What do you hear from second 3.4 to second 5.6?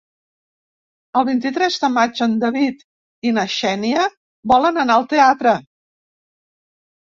Xènia volen anar al teatre.